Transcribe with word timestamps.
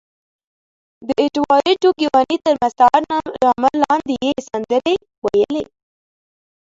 د 1.07 1.09
اېډوارډو 1.21 1.89
ګیواني 1.99 2.37
تر 2.45 2.53
مستعار 2.61 3.01
نامه 3.43 3.69
لاندې 3.83 4.15
یې 4.25 4.33
سندرې 4.49 4.95
ویلې. 5.23 5.63